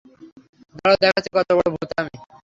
[0.75, 2.13] দাঁড়াও দেখাচ্ছি কত বড় ভুত আমি!